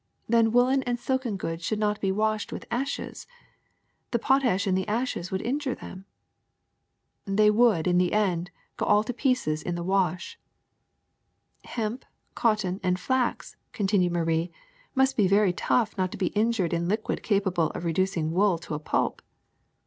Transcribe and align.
Then, 0.27 0.51
woolen 0.51 0.81
and 0.81 0.97
silk 0.99 1.25
goods 1.37 1.63
should 1.63 1.77
not 1.77 2.01
be 2.01 2.11
washed 2.11 2.51
with 2.51 2.65
ashes: 2.71 3.27
the 4.09 4.17
potash 4.17 4.65
in 4.65 4.73
the 4.73 4.87
ashes 4.87 5.29
would 5.29 5.43
injure 5.43 5.75
them." 5.75 6.05
^*They 7.27 7.51
would, 7.51 7.85
in 7.85 7.99
the 7.99 8.11
end, 8.11 8.49
go 8.77 8.87
all 8.87 9.03
to 9.03 9.13
pieces 9.13 9.61
in 9.61 9.75
the 9.75 9.83
wash. 9.83 10.39
''*'Hemp, 11.65 12.03
cotton, 12.33 12.79
and 12.81 12.99
flax," 12.99 13.57
continued 13.73 14.13
Marie, 14.13 14.51
^^must 14.97 15.15
be 15.15 15.27
very 15.27 15.53
tough 15.53 15.95
not 15.99 16.09
to 16.13 16.17
be 16.17 16.29
injured 16.33 16.73
in 16.73 16.85
a 16.85 16.87
liquid 16.87 17.21
capable 17.21 17.67
of 17.69 17.85
reducing 17.85 18.31
wool 18.31 18.57
to 18.57 18.73
a 18.73 18.79
pulp. 18.79 19.21